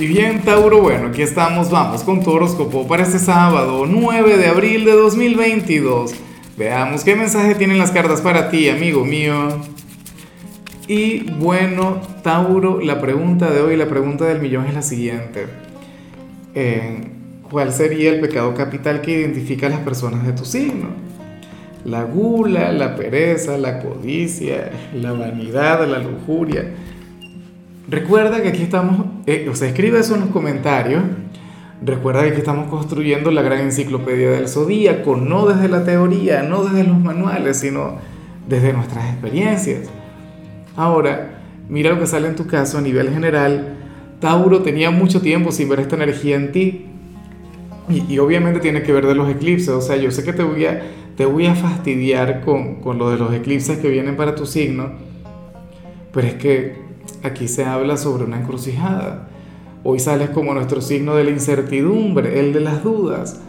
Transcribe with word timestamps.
Y 0.00 0.06
bien, 0.06 0.42
Tauro, 0.42 0.80
bueno, 0.80 1.08
aquí 1.08 1.22
estamos, 1.22 1.70
vamos 1.72 2.04
con 2.04 2.22
tu 2.22 2.30
horóscopo 2.30 2.86
para 2.86 3.02
este 3.02 3.18
sábado, 3.18 3.84
9 3.84 4.36
de 4.36 4.46
abril 4.46 4.84
de 4.84 4.92
2022. 4.92 6.14
Veamos 6.56 7.02
qué 7.02 7.16
mensaje 7.16 7.56
tienen 7.56 7.78
las 7.78 7.90
cartas 7.90 8.20
para 8.20 8.48
ti, 8.48 8.68
amigo 8.68 9.04
mío. 9.04 9.48
Y 10.86 11.24
bueno, 11.32 12.00
Tauro, 12.22 12.80
la 12.80 13.00
pregunta 13.00 13.50
de 13.50 13.60
hoy, 13.60 13.76
la 13.76 13.88
pregunta 13.88 14.24
del 14.24 14.40
millón 14.40 14.66
es 14.66 14.74
la 14.74 14.82
siguiente. 14.82 15.46
Eh, 16.54 17.00
¿Cuál 17.50 17.72
sería 17.72 18.10
el 18.10 18.20
pecado 18.20 18.54
capital 18.54 19.00
que 19.00 19.18
identifica 19.18 19.66
a 19.66 19.70
las 19.70 19.80
personas 19.80 20.24
de 20.24 20.32
tu 20.32 20.44
signo? 20.44 20.90
La 21.84 22.04
gula, 22.04 22.70
la 22.70 22.94
pereza, 22.94 23.58
la 23.58 23.80
codicia, 23.80 24.70
la 24.94 25.12
vanidad, 25.12 25.88
la 25.88 25.98
lujuria 25.98 26.66
Recuerda 27.88 28.42
que 28.42 28.48
aquí 28.48 28.62
estamos, 28.64 29.06
eh, 29.28 29.46
o 29.50 29.54
sea, 29.54 29.68
escribe 29.68 29.98
eso 29.98 30.14
en 30.14 30.22
los 30.22 30.30
comentarios. 30.30 31.02
Recuerda 31.84 32.22
que 32.22 32.38
estamos 32.38 32.70
construyendo 32.70 33.30
la 33.30 33.42
gran 33.42 33.60
enciclopedia 33.60 34.30
del 34.30 34.48
zodíaco, 34.48 35.16
no 35.16 35.46
desde 35.46 35.68
la 35.68 35.84
teoría, 35.84 36.42
no 36.42 36.64
desde 36.64 36.84
los 36.84 36.98
manuales, 36.98 37.58
sino 37.58 37.96
desde 38.48 38.72
nuestras 38.72 39.04
experiencias. 39.12 39.90
Ahora, 40.76 41.42
mira 41.68 41.90
lo 41.90 42.00
que 42.00 42.06
sale 42.06 42.26
en 42.26 42.36
tu 42.36 42.46
caso 42.46 42.78
a 42.78 42.80
nivel 42.80 43.10
general. 43.10 43.76
Tauro 44.18 44.62
tenía 44.62 44.90
mucho 44.90 45.20
tiempo 45.20 45.52
sin 45.52 45.68
ver 45.68 45.80
esta 45.80 45.96
energía 45.96 46.36
en 46.36 46.50
ti. 46.50 46.86
Y, 47.90 48.18
obviamente 48.20 48.60
tiene 48.60 48.82
que 48.82 48.94
ver 48.94 49.06
de 49.06 49.14
los 49.14 49.28
eclipses. 49.28 49.68
O 49.68 49.82
sea, 49.82 49.96
yo 49.96 50.10
sé 50.10 50.24
que 50.24 50.32
te 50.32 50.42
voy 50.42 50.64
a, 50.64 50.80
te 51.18 51.26
voy 51.26 51.44
a 51.44 51.54
fastidiar 51.54 52.40
con, 52.40 52.76
con 52.76 52.96
lo 52.96 53.10
de 53.10 53.18
los 53.18 53.34
eclipses 53.34 53.76
que 53.76 53.90
vienen 53.90 54.16
para 54.16 54.34
tu 54.34 54.46
signo. 54.46 54.92
Pero 56.12 56.26
es 56.26 56.34
que 56.36 56.87
Aquí 57.22 57.48
se 57.48 57.64
habla 57.64 57.96
sobre 57.96 58.24
una 58.24 58.38
encrucijada. 58.40 59.28
Hoy 59.82 59.98
sales 59.98 60.30
como 60.30 60.54
nuestro 60.54 60.80
signo 60.80 61.16
de 61.16 61.24
la 61.24 61.30
incertidumbre, 61.30 62.38
el 62.38 62.52
de 62.52 62.60
las 62.60 62.84
dudas. 62.84 63.40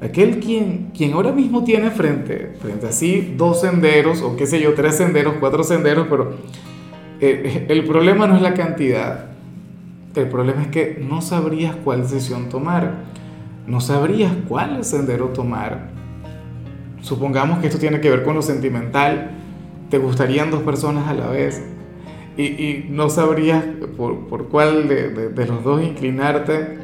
Aquel 0.00 0.40
quien, 0.40 0.90
quien 0.96 1.12
ahora 1.12 1.32
mismo 1.32 1.62
tiene 1.62 1.90
frente, 1.90 2.54
frente 2.60 2.86
a 2.86 2.92
sí 2.92 3.34
dos 3.36 3.60
senderos, 3.60 4.22
o 4.22 4.34
qué 4.34 4.46
sé 4.46 4.60
yo, 4.60 4.72
tres 4.72 4.96
senderos, 4.96 5.34
cuatro 5.40 5.62
senderos, 5.62 6.06
pero 6.08 6.36
eh, 7.20 7.66
el 7.68 7.84
problema 7.84 8.26
no 8.26 8.36
es 8.36 8.42
la 8.42 8.54
cantidad. 8.54 9.26
El 10.14 10.28
problema 10.28 10.62
es 10.62 10.68
que 10.68 11.04
no 11.06 11.20
sabrías 11.20 11.76
cuál 11.76 12.02
decisión 12.02 12.48
tomar. 12.48 13.04
No 13.66 13.80
sabrías 13.80 14.32
cuál 14.48 14.84
sendero 14.84 15.26
tomar. 15.28 15.90
Supongamos 17.02 17.58
que 17.58 17.66
esto 17.66 17.78
tiene 17.78 18.00
que 18.00 18.08
ver 18.08 18.24
con 18.24 18.34
lo 18.34 18.42
sentimental. 18.42 19.32
Te 19.90 19.98
gustarían 19.98 20.50
dos 20.50 20.62
personas 20.62 21.08
a 21.08 21.14
la 21.14 21.26
vez 21.28 21.62
y, 22.36 22.86
no 22.88 23.10
sabrías 23.10 23.64
por, 23.96 24.26
por 24.26 24.48
cuál 24.48 24.88
de, 24.88 25.30
de, 25.30 25.46
los 25.46 25.62
dos 25.64 25.82
inclinarte, 25.82 26.78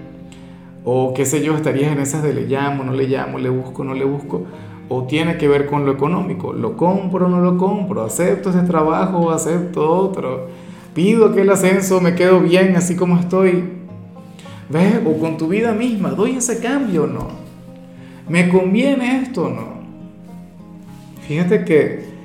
o 0.84 1.14
qué 1.14 1.24
sé 1.24 1.42
yo, 1.42 1.54
estarías 1.54 1.92
en 1.92 1.98
esas 1.98 2.22
de 2.22 2.34
le 2.34 2.46
llamo, 2.46 2.84
no 2.84 2.92
le 2.92 3.08
llamo, 3.08 3.38
le 3.38 3.48
busco, 3.48 3.84
no 3.84 3.94
le 3.94 4.04
busco, 4.04 4.44
o 4.88 5.04
tiene 5.04 5.36
que 5.36 5.48
ver 5.48 5.66
con 5.66 5.84
lo 5.84 5.92
económico, 5.92 6.52
lo 6.52 6.76
compro, 6.76 7.28
no 7.28 7.40
lo 7.40 7.56
compro, 7.56 8.04
acepto 8.04 8.50
ese 8.50 8.62
trabajo 8.62 9.30
acepto 9.30 9.90
otro, 9.90 10.48
pido 10.94 11.32
que 11.32 11.42
el 11.42 11.50
ascenso, 11.50 12.00
me 12.00 12.14
quedo 12.14 12.40
bien 12.40 12.76
así 12.76 12.94
como 12.94 13.18
estoy, 13.18 13.64
¿ves? 14.68 15.00
O 15.04 15.18
con 15.18 15.36
tu 15.36 15.48
vida 15.48 15.72
misma, 15.72 16.10
doy 16.10 16.36
ese 16.36 16.60
cambio 16.60 17.04
o 17.04 17.06
no, 17.06 17.28
me 18.28 18.48
conviene 18.48 19.22
esto 19.22 19.44
o 19.44 19.48
no. 19.48 19.76
Fíjate 21.26 21.64
que 21.64 22.15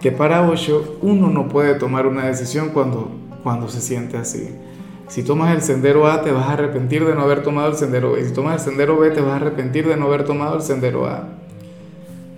que 0.00 0.12
para 0.12 0.48
Osho 0.48 0.98
uno 1.02 1.28
no 1.30 1.48
puede 1.48 1.74
tomar 1.74 2.06
una 2.06 2.26
decisión 2.26 2.70
cuando, 2.70 3.10
cuando 3.42 3.68
se 3.68 3.80
siente 3.80 4.16
así. 4.16 4.48
Si 5.08 5.22
tomas 5.22 5.54
el 5.54 5.62
sendero 5.62 6.06
A 6.06 6.22
te 6.22 6.30
vas 6.32 6.48
a 6.48 6.52
arrepentir 6.52 7.04
de 7.04 7.14
no 7.14 7.22
haber 7.22 7.42
tomado 7.42 7.70
el 7.70 7.76
sendero 7.76 8.12
B. 8.12 8.24
Si 8.24 8.32
tomas 8.32 8.54
el 8.54 8.60
sendero 8.70 8.98
B 8.98 9.10
te 9.10 9.20
vas 9.20 9.32
a 9.32 9.36
arrepentir 9.36 9.88
de 9.88 9.96
no 9.96 10.06
haber 10.06 10.24
tomado 10.24 10.56
el 10.56 10.62
sendero 10.62 11.06
A. 11.06 11.28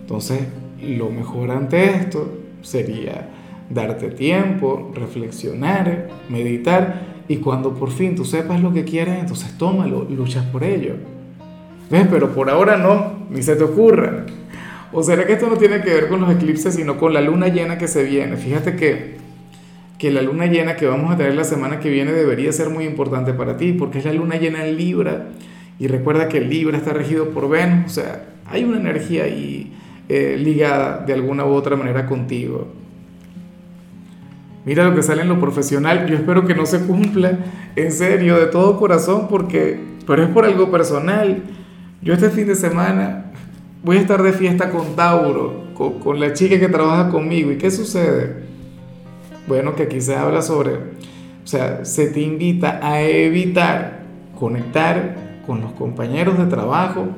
Entonces, 0.01 0.41
lo 0.81 1.11
mejor 1.11 1.51
ante 1.51 1.85
esto 1.97 2.29
sería 2.63 3.29
darte 3.69 4.11
tiempo, 4.11 4.91
reflexionar, 4.95 6.09
meditar 6.29 7.23
y 7.29 7.37
cuando 7.37 7.75
por 7.75 7.91
fin 7.91 8.17
tú 8.17 8.25
sepas 8.25 8.61
lo 8.61 8.73
que 8.73 8.85
quieres, 8.85 9.21
entonces 9.21 9.57
tómalo, 9.57 10.05
luchas 10.05 10.45
por 10.47 10.65
ello. 10.65 10.95
¿Ves? 11.91 12.07
Pero 12.11 12.33
por 12.33 12.51
ahora 12.51 12.77
no, 12.77 13.27
ni 13.31 13.43
se 13.43 13.57
te 13.57 13.65
ocurra. 13.65 14.27
¿O 14.93 15.03
será 15.03 15.25
que 15.25 15.35
esto 15.35 15.49
no 15.49 15.57
tiene 15.57 15.83
que 15.83 15.95
ver 15.95 16.09
con 16.09 16.21
los 16.21 16.31
eclipses, 16.33 16.75
sino 16.75 16.99
con 16.99 17.15
la 17.15 17.21
luna 17.21 17.49
llena 17.49 17.79
que 17.79 17.87
se 17.87 18.03
viene? 18.03 18.37
Fíjate 18.37 18.75
que, 18.75 19.17
que 19.99 20.11
la 20.11 20.21
luna 20.21 20.47
llena 20.47 20.75
que 20.75 20.87
vamos 20.87 21.13
a 21.13 21.17
tener 21.17 21.35
la 21.35 21.45
semana 21.45 21.79
que 21.79 21.91
viene 21.91 22.13
debería 22.13 22.51
ser 22.53 22.71
muy 22.71 22.85
importante 22.85 23.33
para 23.33 23.57
ti, 23.57 23.73
porque 23.73 23.99
es 23.99 24.05
la 24.05 24.13
luna 24.13 24.37
llena 24.37 24.67
en 24.67 24.77
Libra. 24.77 25.29
Y 25.79 25.87
recuerda 25.87 26.29
que 26.29 26.41
Libra 26.41 26.77
está 26.77 26.93
regido 26.93 27.31
por 27.31 27.49
Venus, 27.49 27.87
o 27.87 27.89
sea, 27.89 28.25
hay 28.47 28.65
una 28.65 28.79
energía 28.79 29.25
ahí 29.25 29.73
eh, 30.09 30.37
ligada 30.37 31.05
de 31.07 31.13
alguna 31.13 31.45
u 31.45 31.51
otra 31.51 31.77
manera 31.77 32.07
contigo. 32.07 32.67
Mira 34.65 34.85
lo 34.85 34.95
que 34.95 35.03
sale 35.03 35.23
en 35.23 35.29
lo 35.29 35.41
profesional, 35.41 36.07
yo 36.07 36.17
espero 36.17 36.47
que 36.47 36.55
no 36.55 36.67
se 36.67 36.81
cumpla, 36.81 37.39
en 37.77 37.93
serio, 37.93 38.39
de 38.39 38.47
todo 38.47 38.77
corazón, 38.77 39.29
porque, 39.29 39.79
pero 40.07 40.25
es 40.25 40.29
por 40.31 40.45
algo 40.45 40.71
personal. 40.71 41.45
Yo 42.03 42.13
este 42.13 42.29
fin 42.31 42.47
de 42.47 42.57
semana 42.57 43.30
voy 43.83 43.97
a 43.97 44.01
estar 44.01 44.23
de 44.23 44.33
fiesta 44.33 44.71
con 44.71 44.95
Tauro, 44.97 45.71
con, 45.75 46.21
la 46.21 46.33
chica 46.33 46.59
que 46.59 46.69
trabaja 46.69 47.11
conmigo. 47.11 47.51
¿Y 47.51 47.57
qué 47.57 47.71
sucede? 47.71 48.45
Bueno, 49.47 49.75
que 49.75 49.85
aquí 49.85 50.01
se 50.01 50.15
habla 50.15 50.43
sobre, 50.43 50.75
o 50.75 51.47
sea, 51.47 51.85
se 51.85 52.09
te 52.09 52.21
invita 52.21 52.81
a 52.83 53.03
evitar 53.03 54.03
conectar 54.39 55.43
con 55.47 55.61
los 55.61 55.73
compañeros 55.73 56.39
de 56.39 56.47
trabajo 56.47 57.09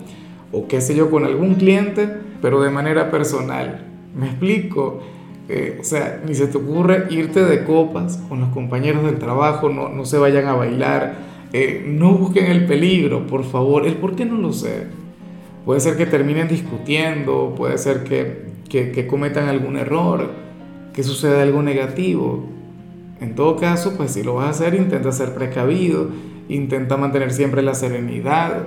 o 0.53 0.69
qué 0.69 0.81
sé 0.81 0.95
yo, 0.95 1.11
con 1.11 1.25
algún 1.25 1.55
cliente, 1.55 2.09
pero 2.41 2.62
de 2.62 2.71
manera 2.71 3.11
personal. 3.11 3.87
¿Me 4.15 4.27
explico? 4.27 5.00
Eh, 5.49 5.79
o 5.81 5.84
sea, 5.84 6.23
ni 6.27 6.34
se 6.34 6.47
te 6.47 6.59
ocurre 6.59 7.06
irte 7.11 7.44
de 7.44 7.65
copas 7.65 8.19
con 8.29 8.41
los 8.41 8.50
compañeros 8.50 9.05
del 9.05 9.19
trabajo, 9.19 9.69
no, 9.71 9.89
no 9.89 10.05
se 10.05 10.19
vayan 10.19 10.47
a 10.47 10.55
bailar, 10.55 11.15
eh, 11.53 11.84
no 11.87 12.12
busquen 12.12 12.47
el 12.47 12.67
peligro, 12.67 13.27
por 13.27 13.44
favor. 13.44 13.87
¿El 13.87 13.94
por 13.94 14.15
qué 14.15 14.25
no 14.25 14.37
lo 14.37 14.53
sé? 14.53 14.87
Puede 15.65 15.81
ser 15.81 15.97
que 15.97 16.06
terminen 16.06 16.49
discutiendo, 16.49 17.55
puede 17.56 17.78
ser 17.78 18.03
que, 18.03 18.47
que, 18.69 19.06
cometan 19.06 19.49
algún 19.49 19.77
error, 19.77 20.31
que 20.93 21.05
suceda 21.05 21.43
algo 21.43 21.62
negativo. 21.62 22.45
En 23.21 23.37
todo 23.37 23.56
caso, 23.56 23.97
pues 23.97 24.12
si 24.12 24.25
lo 24.25 24.34
vas 24.34 24.47
a 24.47 24.50
hacer, 24.50 24.75
intenta 24.75 25.12
ser 25.12 25.34
precavido, 25.34 26.09
intenta 26.49 26.97
mantener 26.97 27.33
siempre 27.33 27.62
la 27.62 27.75
serenidad. 27.75 28.65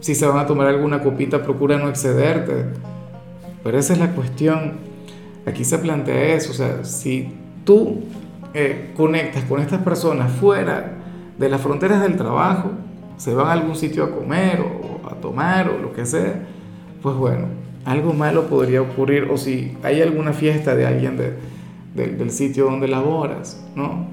Si 0.00 0.16
se 0.16 0.26
van 0.26 0.38
a 0.38 0.46
tomar 0.46 0.66
alguna 0.66 1.00
copita, 1.00 1.44
procura 1.44 1.78
no 1.78 1.88
excederte. 1.88 2.66
Pero 3.62 3.78
esa 3.78 3.92
es 3.92 4.00
la 4.00 4.10
cuestión. 4.10 4.72
Aquí 5.46 5.64
se 5.64 5.78
plantea 5.78 6.34
eso, 6.34 6.50
o 6.50 6.54
sea, 6.54 6.84
si 6.84 7.32
tú 7.64 8.00
eh, 8.54 8.90
conectas 8.96 9.44
con 9.44 9.60
estas 9.60 9.82
personas 9.82 10.32
fuera 10.32 10.98
de 11.38 11.48
las 11.48 11.60
fronteras 11.60 12.02
del 12.02 12.16
trabajo, 12.16 12.70
se 13.16 13.32
van 13.34 13.46
a 13.46 13.52
algún 13.52 13.76
sitio 13.76 14.04
a 14.04 14.10
comer 14.10 14.60
a 15.10 15.14
tomar 15.16 15.68
o 15.68 15.78
lo 15.78 15.92
que 15.92 16.06
sea, 16.06 16.42
pues 17.02 17.16
bueno, 17.16 17.46
algo 17.84 18.12
malo 18.12 18.46
podría 18.46 18.82
ocurrir 18.82 19.28
o 19.30 19.36
si 19.36 19.76
hay 19.82 20.00
alguna 20.00 20.32
fiesta 20.32 20.74
de 20.76 20.86
alguien 20.86 21.20
del 21.94 22.30
sitio 22.30 22.66
donde 22.66 22.88
laboras, 22.88 23.64
¿no? 23.74 24.06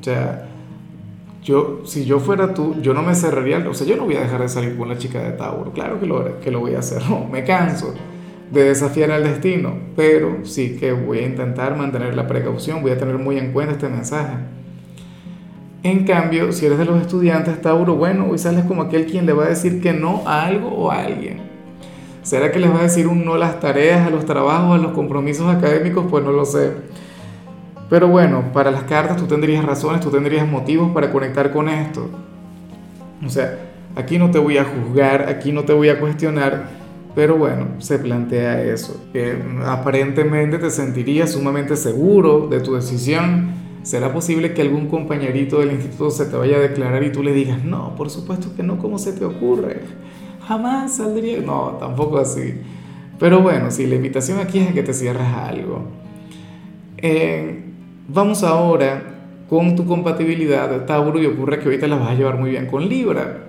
O 0.00 0.04
sea, 0.04 0.48
yo, 1.42 1.82
si 1.84 2.04
yo 2.04 2.20
fuera 2.20 2.54
tú, 2.54 2.76
yo 2.80 2.94
no 2.94 3.02
me 3.02 3.14
cerraría, 3.14 3.58
o 3.68 3.74
sea, 3.74 3.86
yo 3.86 3.96
no 3.96 4.04
voy 4.04 4.16
a 4.16 4.20
dejar 4.20 4.40
de 4.40 4.48
salir 4.48 4.76
con 4.76 4.88
la 4.88 4.96
chica 4.96 5.22
de 5.22 5.32
Tauro, 5.32 5.72
claro 5.72 6.00
que 6.00 6.06
lo, 6.06 6.40
que 6.40 6.50
lo 6.50 6.60
voy 6.60 6.74
a 6.74 6.78
hacer, 6.78 7.02
no, 7.10 7.26
me 7.26 7.44
canso 7.44 7.94
de 8.50 8.64
desafiar 8.64 9.10
al 9.10 9.24
destino, 9.24 9.74
pero 9.96 10.44
sí 10.44 10.76
que 10.78 10.92
voy 10.92 11.18
a 11.18 11.26
intentar 11.26 11.76
mantener 11.76 12.14
la 12.14 12.26
precaución, 12.26 12.82
voy 12.82 12.92
a 12.92 12.98
tener 12.98 13.18
muy 13.18 13.38
en 13.38 13.52
cuenta 13.52 13.72
este 13.72 13.88
mensaje. 13.88 14.34
En 15.84 16.04
cambio, 16.04 16.52
si 16.52 16.64
eres 16.64 16.78
de 16.78 16.84
los 16.84 17.00
estudiantes, 17.00 17.60
Tauro, 17.60 17.96
bueno, 17.96 18.28
hoy 18.30 18.38
sales 18.38 18.64
como 18.66 18.82
aquel 18.82 19.06
quien 19.06 19.26
le 19.26 19.32
va 19.32 19.46
a 19.46 19.48
decir 19.48 19.80
que 19.80 19.92
no 19.92 20.22
a 20.26 20.44
algo 20.44 20.68
o 20.68 20.92
a 20.92 21.02
alguien. 21.02 21.40
¿Será 22.22 22.52
que 22.52 22.60
les 22.60 22.70
va 22.70 22.78
a 22.78 22.82
decir 22.82 23.08
un 23.08 23.24
no 23.24 23.34
a 23.34 23.38
las 23.38 23.58
tareas, 23.58 24.06
a 24.06 24.10
los 24.10 24.24
trabajos, 24.24 24.78
a 24.78 24.82
los 24.82 24.92
compromisos 24.92 25.52
académicos? 25.52 26.06
Pues 26.08 26.24
no 26.24 26.30
lo 26.30 26.44
sé. 26.44 26.70
Pero 27.90 28.06
bueno, 28.06 28.52
para 28.52 28.70
las 28.70 28.84
cartas 28.84 29.16
tú 29.16 29.26
tendrías 29.26 29.64
razones, 29.64 30.00
tú 30.00 30.10
tendrías 30.10 30.48
motivos 30.48 30.92
para 30.92 31.10
conectar 31.10 31.52
con 31.52 31.68
esto. 31.68 32.08
O 33.26 33.28
sea, 33.28 33.58
aquí 33.96 34.18
no 34.18 34.30
te 34.30 34.38
voy 34.38 34.58
a 34.58 34.64
juzgar, 34.64 35.28
aquí 35.28 35.50
no 35.50 35.64
te 35.64 35.72
voy 35.72 35.88
a 35.88 35.98
cuestionar, 35.98 36.68
pero 37.16 37.36
bueno, 37.36 37.66
se 37.78 37.98
plantea 37.98 38.62
eso. 38.62 39.04
Que 39.12 39.36
aparentemente 39.66 40.58
te 40.58 40.70
sentirías 40.70 41.32
sumamente 41.32 41.74
seguro 41.74 42.46
de 42.46 42.60
tu 42.60 42.76
decisión 42.76 43.61
¿Será 43.82 44.12
posible 44.12 44.54
que 44.54 44.62
algún 44.62 44.88
compañerito 44.88 45.58
del 45.58 45.72
instituto 45.72 46.10
se 46.10 46.26
te 46.26 46.36
vaya 46.36 46.56
a 46.56 46.60
declarar 46.60 47.02
y 47.02 47.10
tú 47.10 47.22
le 47.22 47.32
digas, 47.32 47.64
no, 47.64 47.96
por 47.96 48.10
supuesto 48.10 48.54
que 48.54 48.62
no, 48.62 48.78
¿cómo 48.78 48.98
se 48.98 49.12
te 49.12 49.24
ocurre? 49.24 49.80
Jamás 50.46 50.96
saldría. 50.96 51.40
No, 51.40 51.76
tampoco 51.80 52.18
así. 52.18 52.54
Pero 53.18 53.40
bueno, 53.40 53.70
si 53.70 53.86
la 53.86 53.96
invitación 53.96 54.38
aquí 54.38 54.60
es 54.60 54.70
a 54.70 54.72
que 54.72 54.82
te 54.82 54.94
cierres 54.94 55.26
algo. 55.26 55.84
Eh, 56.98 57.64
vamos 58.08 58.44
ahora 58.44 59.02
con 59.48 59.74
tu 59.76 59.84
compatibilidad 59.84 60.86
Tauro 60.86 61.20
y 61.20 61.26
ocurre 61.26 61.58
que 61.58 61.64
ahorita 61.64 61.86
la 61.86 61.96
vas 61.96 62.10
a 62.10 62.14
llevar 62.14 62.38
muy 62.38 62.50
bien 62.50 62.66
con 62.66 62.88
Libra. 62.88 63.48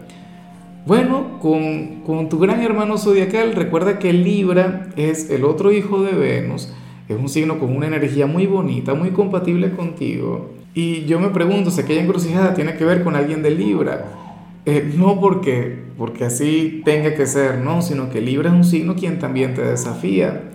Bueno, 0.85 1.39
con, 1.39 2.01
con 2.01 2.27
tu 2.27 2.39
gran 2.39 2.61
hermano 2.61 2.97
zodiacal, 2.97 3.53
recuerda 3.53 3.99
que 3.99 4.11
Libra 4.11 4.89
es 4.97 5.29
el 5.29 5.45
otro 5.45 5.71
hijo 5.71 6.03
de 6.03 6.11
Venus, 6.11 6.73
es 7.07 7.17
un 7.17 7.29
signo 7.29 7.59
con 7.59 7.75
una 7.75 7.87
energía 7.87 8.27
muy 8.27 8.47
bonita, 8.47 8.93
muy 8.93 9.09
compatible 9.09 9.71
contigo. 9.71 10.51
Y 10.73 11.05
yo 11.05 11.19
me 11.19 11.29
pregunto 11.29 11.71
si 11.71 11.81
aquella 11.81 12.01
encrucijada 12.01 12.53
tiene 12.53 12.75
que 12.75 12.85
ver 12.85 13.03
con 13.03 13.15
alguien 13.15 13.43
de 13.43 13.51
Libra. 13.51 14.05
Eh, 14.65 14.93
no 14.97 15.19
porque, 15.19 15.77
porque 15.97 16.25
así 16.25 16.81
tenga 16.85 17.13
que 17.15 17.25
ser, 17.27 17.59
no, 17.59 17.81
sino 17.81 18.09
que 18.09 18.21
Libra 18.21 18.49
es 18.49 18.55
un 18.55 18.63
signo 18.63 18.95
quien 18.95 19.19
también 19.19 19.53
te 19.53 19.61
desafía. 19.61 20.51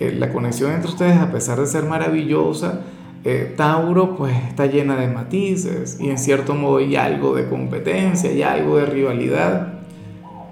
Eh, 0.00 0.16
la 0.18 0.32
conexión 0.32 0.72
entre 0.72 0.90
ustedes, 0.90 1.18
a 1.18 1.30
pesar 1.30 1.60
de 1.60 1.66
ser 1.66 1.84
maravillosa, 1.84 2.80
eh, 3.22 3.52
Tauro 3.54 4.16
pues 4.16 4.34
está 4.48 4.64
llena 4.64 4.96
de 4.96 5.08
matices 5.08 5.98
y 6.00 6.08
en 6.08 6.16
cierto 6.16 6.54
modo 6.54 6.78
hay 6.78 6.96
algo 6.96 7.34
de 7.34 7.46
competencia, 7.46 8.32
y 8.32 8.42
algo 8.42 8.78
de 8.78 8.86
rivalidad. 8.86 9.74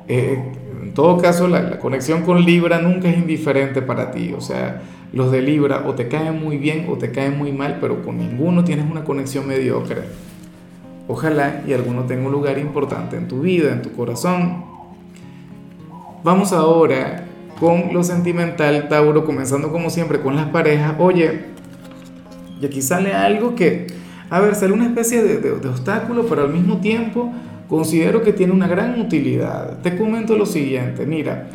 Eh, 0.06 0.38
en 0.82 0.93
todo 0.93 1.16
caso, 1.19 1.49
la, 1.49 1.78
conexión 1.78 2.22
con 2.22 2.44
Libra 2.44 2.78
nunca 2.78 3.08
es 3.08 3.16
indiferente 3.16 3.81
para 3.81 4.10
ti. 4.10 4.34
O 4.37 4.40
sea, 4.40 4.82
los 5.12 5.32
de 5.32 5.43
Libra 5.43 5.84
o 5.87 5.94
te 5.94 6.08
caen 6.08 6.43
muy 6.43 6.58
bien 6.58 6.87
o 6.88 6.99
te 6.99 7.10
caen 7.10 7.38
muy 7.38 7.52
mal, 7.52 7.78
pero 7.81 8.02
con 8.02 8.19
ninguno 8.19 8.64
tienes 8.64 8.90
una 8.90 9.05
conexión 9.05 9.46
mediocre. 9.46 10.02
Ojalá 11.06 11.62
y 11.66 11.72
alguno 11.72 12.05
tenga 12.05 12.26
un 12.26 12.32
lugar 12.32 12.58
importante 12.58 13.16
en 13.16 13.28
tu 13.28 13.40
vida, 13.40 13.72
en 13.72 13.82
tu 13.82 13.93
corazón. 13.93 14.64
Vamos 16.22 16.52
ahora 16.52 17.25
con 17.58 17.93
lo 17.93 18.05
sentimental, 18.05 18.88
Tauro, 18.88 19.25
comenzando 19.25 19.72
como 19.72 19.90
siempre 19.90 20.20
con 20.20 20.37
las 20.37 20.49
parejas. 20.49 20.94
Oye, 20.99 21.40
y 22.60 22.66
aquí 22.66 22.82
sale 22.82 23.14
algo 23.14 23.55
que, 23.55 23.87
a 24.31 24.40
ver, 24.40 24.55
sale 24.55 24.72
una 24.72 24.87
especie 24.87 25.22
de, 25.22 25.50
obstáculo, 25.69 26.26
pero 26.26 26.43
al 26.43 26.52
mismo 26.52 26.78
tiempo 26.78 27.32
considero 27.69 28.22
que 28.22 28.32
tiene 28.32 28.52
una 28.52 28.69
gran 28.69 29.00
utilidad. 29.00 29.78
Te 29.82 29.96
comento 29.96 30.37
lo 30.37 30.46
siguiente, 30.46 31.06
mira, 31.06 31.49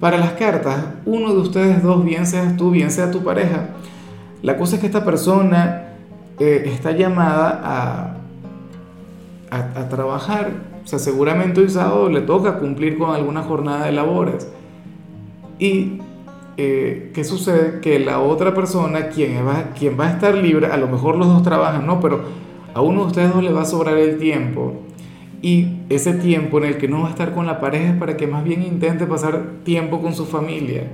para 0.00 0.18
las 0.18 0.32
cartas, 0.32 0.76
uno 1.04 1.32
de 1.32 1.40
ustedes 1.40 1.82
dos, 1.82 2.04
bien 2.04 2.26
seas 2.26 2.56
tú, 2.56 2.70
bien 2.70 2.90
sea 2.90 3.10
tu 3.10 3.24
pareja, 3.24 3.68
la 4.42 4.56
cosa 4.56 4.76
es 4.76 4.80
que 4.80 4.86
esta 4.86 5.04
persona 5.04 5.94
eh, 6.38 6.64
está 6.66 6.92
llamada 6.92 7.60
a, 7.64 8.16
a, 9.50 9.88
trabajar. 9.88 10.52
O 10.84 10.86
sea, 10.86 10.98
seguramente 10.98 11.60
hoy 11.60 11.70
sábado 11.70 12.08
le 12.08 12.20
toca 12.20 12.58
cumplir 12.58 12.98
con 12.98 13.14
alguna 13.14 13.42
jornada 13.42 13.86
de 13.86 13.92
labores. 13.92 14.48
Y 15.58 16.00
eh, 16.58 17.10
¿qué 17.14 17.24
sucede? 17.24 17.80
Que 17.80 17.98
la 17.98 18.20
otra 18.20 18.54
persona, 18.54 19.08
quien 19.08 19.46
va, 19.46 19.70
quien 19.78 19.98
va 19.98 20.08
a 20.08 20.10
estar 20.12 20.34
libre, 20.34 20.66
a 20.68 20.76
lo 20.76 20.88
mejor 20.88 21.16
los 21.16 21.28
dos 21.28 21.42
trabajan, 21.42 21.86
¿no? 21.86 22.00
Pero 22.00 22.20
a 22.74 22.80
uno 22.80 23.02
de 23.02 23.06
ustedes 23.08 23.32
dos 23.32 23.42
le 23.42 23.52
va 23.52 23.62
a 23.62 23.66
sobrar 23.66 23.96
el 23.96 24.18
tiempo. 24.18 24.74
Y 25.42 25.80
ese 25.90 26.14
tiempo 26.14 26.58
en 26.58 26.64
el 26.64 26.78
que 26.78 26.88
no 26.88 27.02
va 27.02 27.08
a 27.08 27.10
estar 27.10 27.32
con 27.32 27.46
la 27.46 27.60
pareja 27.60 27.92
es 27.92 27.96
para 27.96 28.16
que 28.16 28.26
más 28.26 28.44
bien 28.44 28.62
intente 28.62 29.06
pasar 29.06 29.42
tiempo 29.64 30.00
con 30.00 30.14
su 30.14 30.26
familia, 30.26 30.84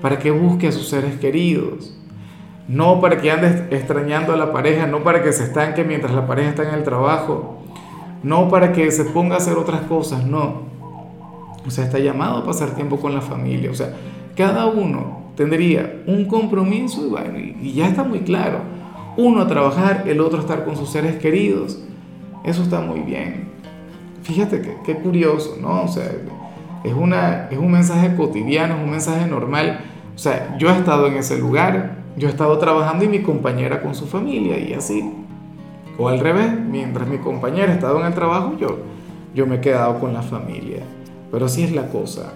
para 0.00 0.18
que 0.18 0.30
busque 0.30 0.68
a 0.68 0.72
sus 0.72 0.88
seres 0.88 1.16
queridos, 1.16 1.94
no 2.66 3.00
para 3.00 3.20
que 3.20 3.30
ande 3.30 3.68
extrañando 3.70 4.32
a 4.32 4.36
la 4.36 4.52
pareja, 4.52 4.86
no 4.86 5.02
para 5.02 5.22
que 5.22 5.32
se 5.32 5.44
estanque 5.44 5.84
mientras 5.84 6.14
la 6.14 6.26
pareja 6.26 6.50
está 6.50 6.68
en 6.68 6.74
el 6.74 6.82
trabajo, 6.82 7.62
no 8.22 8.48
para 8.48 8.72
que 8.72 8.90
se 8.90 9.04
ponga 9.04 9.34
a 9.34 9.38
hacer 9.38 9.56
otras 9.56 9.82
cosas, 9.82 10.24
no. 10.24 10.68
O 11.66 11.70
sea, 11.70 11.84
está 11.84 11.98
llamado 11.98 12.38
a 12.38 12.44
pasar 12.44 12.74
tiempo 12.74 12.98
con 12.98 13.14
la 13.14 13.20
familia, 13.20 13.70
o 13.70 13.74
sea, 13.74 13.94
cada 14.36 14.66
uno 14.66 15.18
tendría 15.38 16.02
un 16.06 16.24
compromiso 16.24 17.16
y 17.34 17.56
y, 17.62 17.72
ya 17.72 17.88
está 17.88 18.02
muy 18.02 18.20
claro. 18.20 18.60
Uno 19.16 19.42
a 19.42 19.46
trabajar, 19.46 20.04
el 20.06 20.20
otro 20.20 20.38
a 20.38 20.40
estar 20.42 20.64
con 20.64 20.76
sus 20.76 20.90
seres 20.90 21.16
queridos. 21.16 21.80
Eso 22.44 22.62
está 22.62 22.80
muy 22.80 23.00
bien. 23.00 23.48
Fíjate 24.28 24.60
que, 24.60 24.76
qué 24.84 24.94
curioso, 24.96 25.56
¿no? 25.58 25.84
O 25.84 25.88
sea, 25.88 26.04
es, 26.84 26.92
una, 26.92 27.48
es 27.50 27.56
un 27.56 27.72
mensaje 27.72 28.14
cotidiano, 28.14 28.76
es 28.76 28.84
un 28.84 28.90
mensaje 28.90 29.26
normal. 29.26 29.80
O 30.14 30.18
sea, 30.18 30.54
yo 30.58 30.68
he 30.68 30.76
estado 30.76 31.06
en 31.06 31.16
ese 31.16 31.38
lugar, 31.38 32.02
yo 32.14 32.28
he 32.28 32.30
estado 32.30 32.58
trabajando 32.58 33.06
y 33.06 33.08
mi 33.08 33.22
compañera 33.22 33.80
con 33.80 33.94
su 33.94 34.06
familia 34.06 34.58
y 34.58 34.74
así. 34.74 35.10
O 35.96 36.08
al 36.08 36.20
revés, 36.20 36.52
mientras 36.60 37.08
mi 37.08 37.16
compañera 37.16 37.72
ha 37.72 37.74
estado 37.76 38.00
en 38.00 38.06
el 38.06 38.12
trabajo, 38.12 38.52
yo, 38.60 38.80
yo 39.34 39.46
me 39.46 39.56
he 39.56 39.60
quedado 39.62 39.98
con 39.98 40.12
la 40.12 40.20
familia. 40.20 40.82
Pero 41.32 41.46
así 41.46 41.62
es 41.62 41.72
la 41.72 41.88
cosa. 41.88 42.34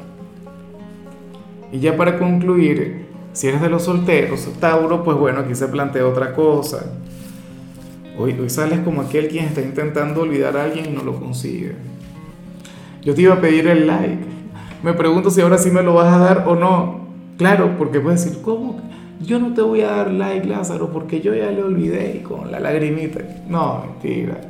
Y 1.72 1.80
ya 1.80 1.94
para 1.98 2.18
concluir, 2.18 3.04
si 3.34 3.48
eres 3.48 3.60
de 3.60 3.68
los 3.68 3.82
solteros, 3.82 4.48
Tauro, 4.60 5.04
pues 5.04 5.18
bueno, 5.18 5.40
aquí 5.40 5.54
se 5.54 5.68
plantea 5.68 6.06
otra 6.06 6.32
cosa. 6.32 6.86
Hoy, 8.18 8.36
hoy 8.38 8.50
sales 8.50 8.80
como 8.80 9.00
aquel 9.00 9.28
quien 9.28 9.46
está 9.46 9.62
intentando 9.62 10.22
olvidar 10.22 10.56
a 10.56 10.64
alguien 10.64 10.86
y 10.86 10.90
no 10.90 11.02
lo 11.02 11.18
consigue. 11.18 11.72
Yo 13.02 13.14
te 13.14 13.22
iba 13.22 13.34
a 13.34 13.40
pedir 13.40 13.66
el 13.68 13.86
like. 13.86 14.24
Me 14.82 14.92
pregunto 14.92 15.30
si 15.30 15.40
ahora 15.40 15.58
sí 15.58 15.70
me 15.70 15.82
lo 15.82 15.94
vas 15.94 16.12
a 16.12 16.18
dar 16.18 16.44
o 16.46 16.54
no. 16.54 17.06
Claro, 17.38 17.76
porque 17.78 18.00
puedes 18.00 18.24
decir, 18.24 18.42
¿cómo? 18.42 18.80
Yo 19.20 19.38
no 19.38 19.54
te 19.54 19.62
voy 19.62 19.80
a 19.80 19.90
dar 19.90 20.10
like, 20.10 20.46
Lázaro, 20.46 20.90
porque 20.92 21.20
yo 21.20 21.34
ya 21.34 21.50
le 21.50 21.62
olvidé 21.62 22.22
con 22.22 22.52
la 22.52 22.60
lagrimita. 22.60 23.20
No, 23.48 23.84
mentira. 23.86 24.40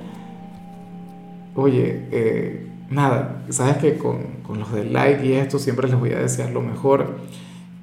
Oye, 1.54 2.06
eh, 2.10 2.66
nada, 2.90 3.42
sabes 3.50 3.76
que 3.76 3.96
con, 3.96 4.18
con, 4.42 4.58
los 4.58 4.72
del 4.72 4.92
like 4.92 5.24
y 5.24 5.34
esto 5.34 5.58
siempre 5.58 5.88
les 5.88 5.98
voy 5.98 6.12
a 6.12 6.18
desear 6.18 6.50
lo 6.50 6.62
mejor. 6.62 7.18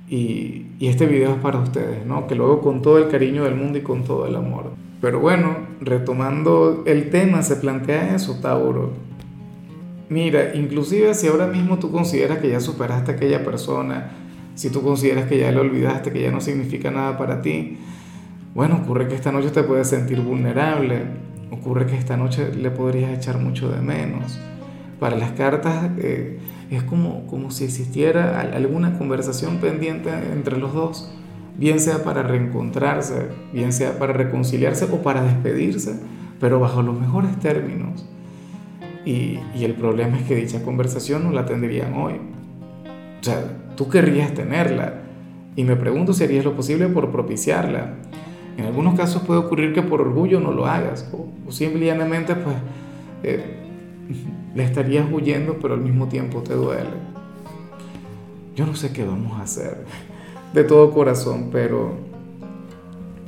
Y, 0.10 0.66
y, 0.80 0.88
este 0.88 1.06
video 1.06 1.34
es 1.34 1.38
para 1.38 1.60
ustedes, 1.60 2.06
¿no? 2.06 2.26
Que 2.26 2.34
lo 2.34 2.46
hago 2.46 2.62
con 2.62 2.82
todo 2.82 2.98
el 2.98 3.10
cariño 3.10 3.44
del 3.44 3.56
mundo 3.56 3.78
y 3.78 3.82
con 3.82 4.04
todo 4.04 4.26
el 4.26 4.36
amor. 4.36 4.72
Pero 5.02 5.20
bueno, 5.20 5.68
retomando 5.82 6.84
el 6.86 7.10
tema, 7.10 7.42
se 7.42 7.56
plantea 7.56 8.16
eso, 8.16 8.40
Tauro. 8.42 8.94
Mira, 10.10 10.56
inclusive 10.56 11.14
si 11.14 11.28
ahora 11.28 11.48
mismo 11.48 11.80
tú 11.80 11.92
consideras 11.92 12.40
que 12.40 12.50
ya 12.50 12.60
superaste 12.60 13.12
a 13.12 13.16
aquella 13.16 13.44
persona, 13.46 14.12
si 14.56 14.70
tú 14.70 14.82
consideras 14.82 15.28
que 15.28 15.38
ya 15.38 15.52
le 15.52 15.60
olvidaste, 15.60 16.12
que 16.12 16.22
ya 16.22 16.32
no 16.32 16.42
significa 16.42 16.92
nada 16.92 17.18
para 17.18 17.42
ti, 17.42 17.78
bueno, 18.54 18.82
ocurre 18.84 19.08
que 19.08 19.16
esta 19.16 19.32
noche 19.32 19.52
te 19.52 19.64
puedes 19.64 19.88
sentir 19.88 20.20
vulnerable, 20.20 21.04
ocurre 21.52 21.86
que 21.86 21.96
esta 21.96 22.18
noche 22.18 22.54
le 22.54 22.72
podrías 22.72 23.12
echar 23.18 23.38
mucho 23.38 23.70
de 23.70 23.82
menos. 23.82 24.40
Para 25.00 25.16
las 25.16 25.32
cartas 25.32 25.92
eh, 26.00 26.40
es 26.72 26.84
como, 26.84 27.26
como 27.28 27.52
si 27.52 27.64
existiera 27.64 28.42
alguna 28.42 28.98
conversación 28.98 29.60
pendiente 29.60 30.10
entre 30.34 30.58
los 30.58 30.74
dos, 30.74 31.14
bien 31.60 31.80
sea 31.82 32.04
para 32.04 32.24
reencontrarse, 32.24 33.28
bien 33.52 33.74
sea 33.74 34.00
para 34.00 34.14
reconciliarse 34.14 34.86
o 34.86 35.02
para 35.02 35.22
despedirse, 35.22 36.00
pero 36.40 36.60
bajo 36.60 36.82
los 36.82 36.98
mejores 36.98 37.38
términos. 37.40 38.06
Y, 39.06 39.40
el 39.56 39.74
problema 39.74 40.18
es 40.18 40.24
que 40.24 40.36
dicha 40.36 40.64
conversación 40.64 41.24
no 41.24 41.32
la 41.32 41.46
tendrían 41.46 41.94
hoy. 41.96 42.14
O 42.14 43.24
sea, 43.24 43.44
tú 43.76 43.90
querrías 43.90 44.34
tenerla 44.34 45.02
y 45.56 45.66
me 45.66 45.76
pregunto 45.76 46.14
si 46.14 46.24
harías 46.24 46.46
lo 46.46 46.56
posible 46.56 46.88
por 46.88 47.12
propiciarla. 47.12 47.96
En 48.58 48.66
algunos 48.66 48.96
casos 48.96 49.24
puede 49.24 49.42
ocurrir 49.42 49.74
que 49.74 49.82
por 49.82 50.02
orgullo 50.02 50.40
no 50.40 50.52
lo 50.52 50.66
hagas 50.66 51.10
o, 51.14 51.28
o 51.48 51.52
simplemente 51.52 52.36
pues... 52.36 52.56
Eh, 53.24 53.56
le 54.56 54.64
estarías 54.64 55.06
huyendo, 55.12 55.58
pero 55.62 55.76
al 55.76 55.82
mismo 55.82 56.08
tiempo 56.08 56.42
te 56.42 56.54
duele. 56.54 56.90
Yo 58.56 58.66
no 58.66 58.76
sé 58.76 58.92
qué 58.92 59.06
vamos 59.06 59.40
a 59.40 59.44
hacer 59.44 59.86
de 60.54 60.64
todo 60.64 60.92
corazón, 60.92 61.50
pero, 61.52 61.92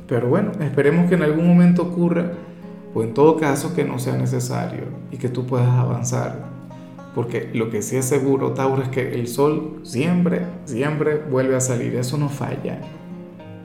pero 0.06 0.28
bueno, 0.28 0.52
esperemos 0.60 1.08
que 1.08 1.14
en 1.14 1.22
algún 1.22 1.46
momento 1.46 1.82
ocurra, 1.82 2.32
o 2.94 3.02
en 3.02 3.14
todo 3.14 3.36
caso 3.36 3.74
que 3.74 3.84
no 3.84 3.98
sea 3.98 4.16
necesario 4.16 4.84
y 5.10 5.16
que 5.16 5.28
tú 5.28 5.46
puedas 5.46 5.68
avanzar. 5.68 6.50
Porque 7.14 7.50
lo 7.52 7.70
que 7.70 7.82
sí 7.82 7.96
es 7.96 8.06
seguro, 8.06 8.52
Tauro, 8.52 8.82
es 8.82 8.88
que 8.88 9.14
el 9.14 9.28
sol 9.28 9.80
siempre, 9.82 10.46
siempre 10.64 11.18
vuelve 11.30 11.56
a 11.56 11.60
salir, 11.60 11.94
eso 11.96 12.18
no 12.18 12.28
falla. 12.28 12.80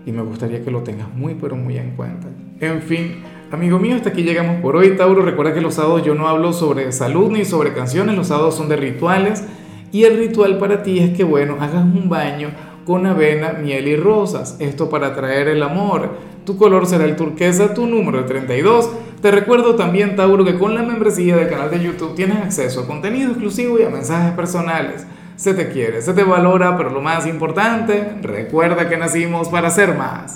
Y 0.06 0.12
me 0.12 0.22
gustaría 0.22 0.64
que 0.64 0.72
lo 0.72 0.84
tengas 0.84 1.14
muy, 1.14 1.36
pero 1.36 1.56
muy 1.56 1.78
en 1.78 1.92
cuenta. 1.96 2.28
En 2.60 2.82
fin, 2.82 3.24
Amigo 3.50 3.80
mío, 3.80 3.96
hasta 3.96 4.10
aquí 4.10 4.24
llegamos 4.24 4.60
por 4.60 4.76
hoy, 4.76 4.98
Tauro. 4.98 5.22
Recuerda 5.22 5.54
que 5.54 5.62
los 5.62 5.76
sábados 5.76 6.04
yo 6.04 6.16
no 6.16 6.28
hablo 6.28 6.52
sobre 6.52 6.92
salud 6.92 7.32
ni 7.32 7.46
sobre 7.46 7.74
canciones, 7.74 8.18
los 8.18 8.28
sábados 8.28 8.56
son 8.56 8.68
de 8.68 8.76
rituales. 8.76 9.46
Y 9.94 10.04
el 10.04 10.18
ritual 10.18 10.58
para 10.58 10.84
ti 10.84 11.00
es 11.00 11.16
que, 11.16 11.24
bueno, 11.24 11.56
hagas 11.62 11.86
un 11.86 12.10
baño 12.10 12.50
con 12.88 13.06
avena, 13.06 13.52
miel 13.52 13.86
y 13.90 13.98
rosas. 13.98 14.56
Esto 14.60 14.90
para 14.90 15.08
atraer 15.08 15.50
el 15.50 15.62
amor. 15.62 16.12
Tu 16.46 16.56
color 16.56 16.88
será 16.88 17.04
el 17.04 17.18
turquesa, 17.18 17.74
tu 17.74 17.86
número 17.86 18.20
el 18.20 18.26
32. 18.26 18.90
Te 19.22 19.30
recuerdo 19.30 19.76
también, 19.76 20.16
Tauro, 20.16 20.46
que 20.46 20.58
con 20.58 20.74
la 20.74 20.84
membresía 20.84 21.36
del 21.36 21.50
canal 21.50 21.70
de 21.70 21.84
YouTube 21.84 22.16
tienes 22.16 22.38
acceso 22.38 22.80
a 22.80 22.88
contenido 22.88 23.32
exclusivo 23.32 23.78
y 23.78 23.84
a 23.84 23.90
mensajes 23.90 24.32
personales. 24.32 25.06
Se 25.36 25.54
te 25.54 25.68
quiere, 25.68 26.02
se 26.02 26.14
te 26.14 26.24
valora, 26.24 26.78
pero 26.78 26.90
lo 26.90 27.02
más 27.02 27.28
importante, 27.28 28.14
recuerda 28.22 28.88
que 28.88 28.96
nacimos 28.96 29.50
para 29.50 29.70
ser 29.70 29.94
más. 29.94 30.36